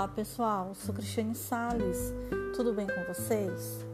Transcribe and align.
Olá 0.00 0.08
pessoal, 0.08 0.74
sou 0.74 0.94
Cristiane 0.94 1.34
Sales, 1.34 2.14
tudo 2.56 2.72
bem 2.72 2.86
com 2.86 3.04
vocês? 3.04 3.84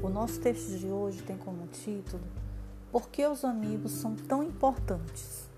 O 0.00 0.08
nosso 0.08 0.38
texto 0.38 0.78
de 0.78 0.86
hoje 0.86 1.20
tem 1.24 1.36
como 1.36 1.66
título 1.66 2.22
Por 2.92 3.08
que 3.08 3.26
os 3.26 3.44
amigos 3.44 3.90
são 3.90 4.14
tão 4.14 4.40
importantes? 4.40 5.50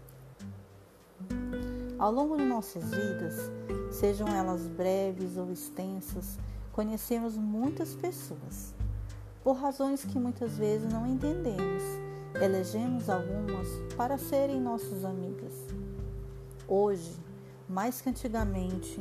Ao 1.99 2.11
longo 2.11 2.39
de 2.39 2.45
nossas 2.45 2.83
vidas, 2.85 3.51
sejam 3.93 4.27
elas 4.29 4.67
breves 4.69 5.37
ou 5.37 5.53
extensas, 5.53 6.39
conhecemos 6.73 7.37
muitas 7.37 7.95
pessoas. 7.95 8.75
Por 9.45 9.53
razões 9.59 10.03
que 10.03 10.19
muitas 10.19 10.57
vezes 10.57 10.91
não 10.91 11.07
entendemos, 11.07 11.83
elegemos 12.41 13.11
algumas 13.11 13.69
para 13.99 14.17
serem 14.17 14.63
nossas 14.63 15.05
amigas. 15.05 15.53
Hoje, 16.67 17.15
mais 17.69 18.01
que 18.01 18.09
antigamente, 18.09 18.99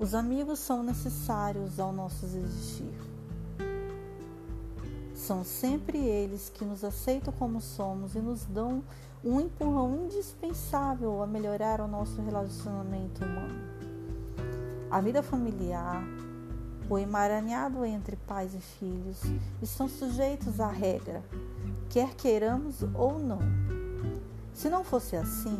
os 0.00 0.14
amigos 0.14 0.58
são 0.58 0.82
necessários 0.82 1.78
ao 1.78 1.92
nosso 1.92 2.24
existir. 2.24 2.94
São 5.14 5.44
sempre 5.44 5.98
eles 5.98 6.48
que 6.48 6.64
nos 6.64 6.82
aceitam 6.82 7.30
como 7.34 7.60
somos 7.60 8.14
e 8.14 8.18
nos 8.18 8.46
dão 8.46 8.82
um 9.22 9.38
empurrão 9.38 10.06
indispensável 10.06 11.22
a 11.22 11.26
melhorar 11.26 11.82
o 11.82 11.86
nosso 11.86 12.22
relacionamento 12.22 13.22
humano. 13.22 13.60
A 14.90 15.02
vida 15.02 15.22
familiar, 15.22 16.02
o 16.88 16.98
emaranhado 16.98 17.84
entre 17.84 18.16
pais 18.16 18.54
e 18.54 18.60
filhos 18.60 19.20
estão 19.60 19.86
sujeitos 19.86 20.60
à 20.60 20.68
regra, 20.68 21.22
quer 21.90 22.14
queiramos 22.14 22.82
ou 22.94 23.18
não. 23.18 23.40
Se 24.54 24.70
não 24.70 24.82
fosse 24.82 25.14
assim, 25.14 25.58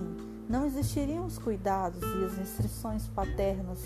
não 0.48 0.64
existiriam 0.64 1.26
os 1.26 1.36
cuidados 1.36 2.00
e 2.02 2.24
as 2.24 2.38
restrições 2.38 3.06
paternas 3.08 3.78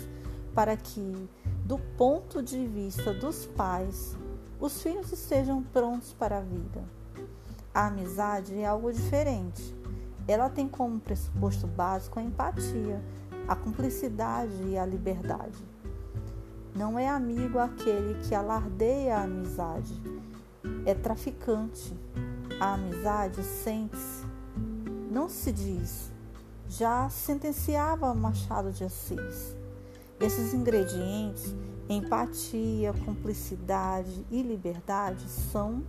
para 0.55 0.77
que, 0.77 1.29
do 1.65 1.77
ponto 1.97 2.41
de 2.41 2.65
vista 2.65 3.13
dos 3.13 3.45
pais, 3.45 4.17
os 4.59 4.81
filhos 4.81 5.11
estejam 5.11 5.61
prontos 5.61 6.13
para 6.13 6.37
a 6.37 6.41
vida. 6.41 6.81
A 7.73 7.87
amizade 7.87 8.55
é 8.55 8.65
algo 8.65 8.91
diferente. 8.91 9.75
Ela 10.25 10.49
tem 10.49 10.67
como 10.67 10.97
pressuposto 10.97 11.67
básico 11.67 12.17
a 12.17 12.23
empatia, 12.23 13.03
a 13.49 13.55
cumplicidade 13.55 14.53
e 14.69 14.77
a 14.77 14.85
liberdade. 14.85 15.61
Não 16.73 16.97
é 16.97 17.07
amigo 17.07 17.59
aquele 17.59 18.17
que 18.23 18.33
alardeia 18.33 19.17
a 19.17 19.23
amizade, 19.23 19.93
é 20.85 20.93
traficante. 20.93 21.93
A 22.59 22.75
amizade 22.75 23.43
sente-se, 23.43 24.25
não 25.11 25.27
se 25.27 25.51
diz. 25.51 26.11
Já 26.69 27.09
sentenciava 27.09 28.13
Machado 28.13 28.71
de 28.71 28.85
Assis. 28.85 29.55
Esses 30.19 30.53
ingredientes, 30.53 31.53
empatia, 31.89 32.93
cumplicidade 33.05 34.25
e 34.31 34.41
liberdade, 34.41 35.29
são, 35.29 35.83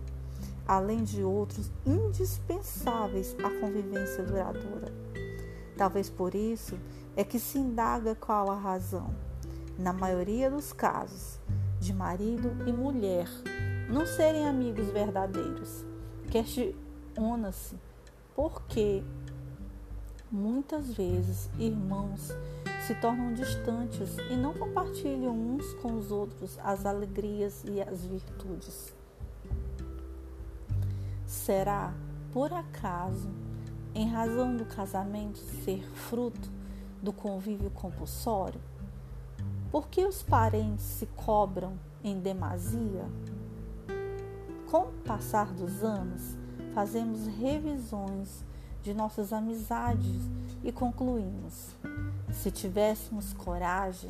além 0.67 1.03
de 1.03 1.23
outros, 1.23 1.71
indispensáveis 1.85 3.35
à 3.43 3.49
convivência 3.59 4.23
duradoura. 4.23 4.93
Talvez 5.77 6.09
por 6.09 6.35
isso 6.35 6.77
é 7.15 7.23
que 7.23 7.39
se 7.39 7.57
indaga 7.57 8.15
qual 8.15 8.51
a 8.51 8.55
razão, 8.55 9.13
na 9.77 9.93
maioria 9.93 10.51
dos 10.51 10.73
casos, 10.73 11.39
de 11.79 11.93
marido 11.93 12.51
e 12.67 12.73
mulher 12.73 13.29
não 13.89 14.05
serem 14.05 14.47
amigos 14.47 14.87
verdadeiros. 14.87 15.85
Questiona-se 16.29 17.75
por 18.35 18.63
que 18.63 19.03
muitas 20.31 20.93
vezes 20.93 21.49
irmãos 21.57 22.31
se 22.85 22.95
tornam 22.95 23.33
distantes 23.33 24.17
e 24.29 24.35
não 24.35 24.53
compartilham 24.53 25.33
uns 25.33 25.73
com 25.75 25.97
os 25.97 26.11
outros 26.11 26.57
as 26.63 26.85
alegrias 26.85 27.63
e 27.65 27.81
as 27.81 28.05
virtudes. 28.05 28.93
Será, 31.25 31.93
por 32.31 32.53
acaso, 32.53 33.29
em 33.93 34.07
razão 34.07 34.55
do 34.55 34.65
casamento 34.65 35.37
ser 35.37 35.83
fruto 35.93 36.49
do 37.01 37.11
convívio 37.11 37.69
compulsório? 37.71 38.61
Por 39.71 39.87
que 39.89 40.05
os 40.05 40.23
parentes 40.23 40.85
se 40.85 41.05
cobram 41.07 41.77
em 42.03 42.19
demasia? 42.19 43.05
Com 44.69 44.83
o 44.83 44.93
passar 45.05 45.53
dos 45.53 45.83
anos, 45.83 46.37
fazemos 46.73 47.27
revisões 47.27 48.45
de 48.83 48.93
nossas 48.93 49.33
amizades 49.33 50.21
e 50.63 50.71
concluímos: 50.71 51.75
se 52.31 52.51
tivéssemos 52.51 53.33
coragem, 53.33 54.09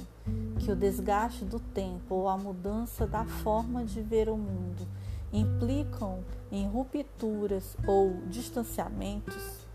que 0.59 0.71
o 0.71 0.75
desgaste 0.75 1.45
do 1.45 1.59
tempo 1.59 2.15
ou 2.15 2.29
a 2.29 2.37
mudança 2.37 3.05
da 3.05 3.25
forma 3.25 3.85
de 3.85 4.01
ver 4.01 4.29
o 4.29 4.37
mundo 4.37 4.87
implicam 5.31 6.23
em 6.51 6.67
rupturas 6.67 7.75
ou 7.85 8.21
distanciamentos, 8.27 9.67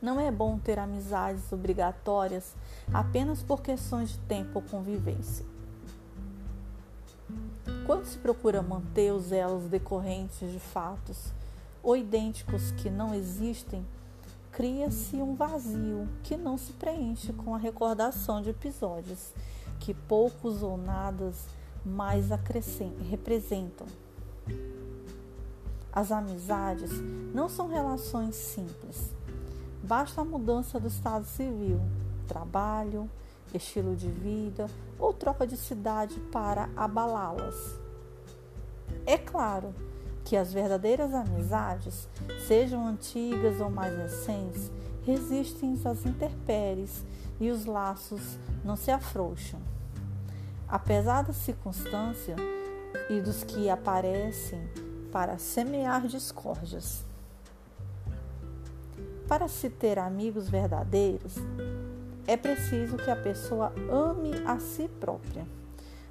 não 0.00 0.20
é 0.20 0.30
bom 0.30 0.58
ter 0.58 0.78
amizades 0.78 1.50
obrigatórias 1.52 2.54
apenas 2.92 3.42
por 3.42 3.62
questões 3.62 4.10
de 4.10 4.18
tempo 4.20 4.50
ou 4.54 4.62
convivência. 4.62 5.44
Quando 7.86 8.04
se 8.04 8.18
procura 8.18 8.62
manter 8.62 9.12
os 9.12 9.32
elos 9.32 9.64
decorrentes 9.64 10.52
de 10.52 10.58
fatos 10.58 11.32
ou 11.86 11.96
idênticos 11.96 12.72
que 12.72 12.90
não 12.90 13.14
existem, 13.14 13.86
cria-se 14.50 15.14
um 15.18 15.36
vazio 15.36 16.08
que 16.24 16.36
não 16.36 16.58
se 16.58 16.72
preenche 16.72 17.32
com 17.32 17.54
a 17.54 17.58
recordação 17.58 18.42
de 18.42 18.50
episódios 18.50 19.32
que 19.78 19.94
poucos 19.94 20.64
ou 20.64 20.76
nada 20.76 21.32
mais 21.84 22.26
representam. 23.08 23.86
As 25.92 26.10
amizades 26.10 26.90
não 27.32 27.48
são 27.48 27.68
relações 27.68 28.34
simples. 28.34 29.14
Basta 29.80 30.22
a 30.22 30.24
mudança 30.24 30.80
do 30.80 30.88
estado 30.88 31.24
civil, 31.24 31.80
trabalho, 32.26 33.08
estilo 33.54 33.94
de 33.94 34.10
vida 34.10 34.66
ou 34.98 35.12
troca 35.12 35.46
de 35.46 35.56
cidade 35.56 36.18
para 36.32 36.68
abalá-las. 36.76 37.78
É 39.06 39.16
claro 39.16 39.72
que 40.26 40.36
as 40.36 40.52
verdadeiras 40.52 41.14
amizades, 41.14 42.08
sejam 42.48 42.84
antigas 42.84 43.60
ou 43.60 43.70
mais 43.70 43.96
recentes, 43.96 44.72
resistem 45.04 45.80
às 45.84 46.04
intempéries 46.04 47.06
e 47.38 47.48
os 47.48 47.64
laços 47.64 48.36
não 48.64 48.74
se 48.74 48.90
afrouxam. 48.90 49.60
Apesar 50.66 51.22
da 51.22 51.32
circunstância 51.32 52.34
e 53.08 53.20
dos 53.20 53.44
que 53.44 53.70
aparecem 53.70 54.68
para 55.12 55.38
semear 55.38 56.08
discórdias. 56.08 57.04
Para 59.28 59.46
se 59.46 59.70
ter 59.70 59.96
amigos 59.96 60.48
verdadeiros, 60.48 61.36
é 62.26 62.36
preciso 62.36 62.96
que 62.96 63.10
a 63.12 63.16
pessoa 63.16 63.72
ame 63.88 64.32
a 64.44 64.58
si 64.58 64.88
própria. 64.98 65.46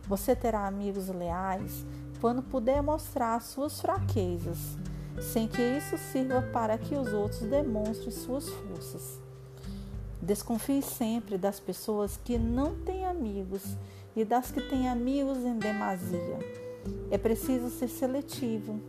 Você 0.07 0.33
terá 0.35 0.67
amigos 0.67 1.09
leais 1.09 1.85
quando 2.19 2.41
puder 2.41 2.81
mostrar 2.81 3.41
suas 3.41 3.79
fraquezas, 3.79 4.77
sem 5.21 5.47
que 5.47 5.61
isso 5.61 5.97
sirva 5.97 6.41
para 6.41 6.77
que 6.77 6.95
os 6.95 7.13
outros 7.13 7.41
demonstrem 7.41 8.11
suas 8.11 8.49
forças. 8.49 9.19
Desconfie 10.21 10.81
sempre 10.81 11.37
das 11.37 11.59
pessoas 11.59 12.17
que 12.23 12.37
não 12.37 12.75
têm 12.75 13.05
amigos 13.05 13.77
e 14.15 14.25
das 14.25 14.51
que 14.51 14.61
têm 14.61 14.89
amigos 14.89 15.37
em 15.39 15.57
demasia. 15.57 16.39
É 17.11 17.17
preciso 17.17 17.69
ser 17.69 17.87
seletivo, 17.87 18.79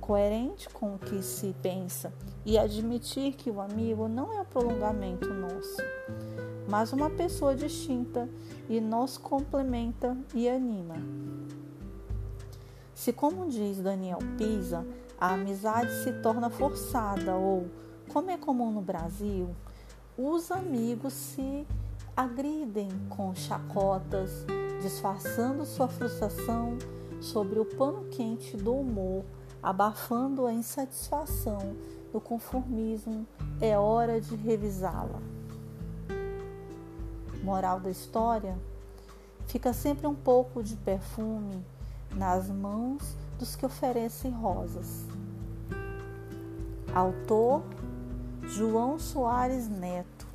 coerente 0.00 0.68
com 0.70 0.94
o 0.94 0.98
que 0.98 1.22
se 1.22 1.54
pensa 1.62 2.12
e 2.44 2.58
admitir 2.58 3.34
que 3.34 3.50
o 3.50 3.60
amigo 3.60 4.08
não 4.08 4.32
é 4.32 4.40
um 4.40 4.44
prolongamento 4.44 5.32
nosso, 5.32 5.76
mas 6.68 6.92
uma 6.92 7.10
pessoa 7.10 7.54
distinta 7.54 8.28
e 8.68 8.80
nos 8.80 9.18
complementa 9.18 10.16
e 10.34 10.48
anima. 10.48 10.96
Se, 13.00 13.14
como 13.14 13.48
diz 13.48 13.78
Daniel 13.78 14.18
Pisa, 14.36 14.86
a 15.18 15.32
amizade 15.32 15.90
se 16.04 16.12
torna 16.20 16.50
forçada 16.50 17.34
ou, 17.34 17.66
como 18.12 18.30
é 18.30 18.36
comum 18.36 18.70
no 18.70 18.82
Brasil, 18.82 19.48
os 20.18 20.50
amigos 20.50 21.14
se 21.14 21.66
agridem 22.14 22.90
com 23.08 23.34
chacotas, 23.34 24.44
disfarçando 24.82 25.64
sua 25.64 25.88
frustração 25.88 26.76
sobre 27.22 27.58
o 27.58 27.64
pano 27.64 28.04
quente 28.10 28.54
do 28.54 28.74
humor, 28.74 29.24
abafando 29.62 30.44
a 30.44 30.52
insatisfação 30.52 31.74
do 32.12 32.20
conformismo, 32.20 33.26
é 33.62 33.78
hora 33.78 34.20
de 34.20 34.36
revisá-la. 34.36 35.22
Moral 37.42 37.80
da 37.80 37.88
história: 37.88 38.58
fica 39.46 39.72
sempre 39.72 40.06
um 40.06 40.14
pouco 40.14 40.62
de 40.62 40.76
perfume 40.76 41.64
nas 42.14 42.50
mãos 42.50 43.16
dos 43.38 43.56
que 43.56 43.64
oferecem 43.64 44.30
rosas. 44.30 45.06
Autor 46.94 47.62
João 48.42 48.98
Soares 48.98 49.68
Neto 49.68 50.29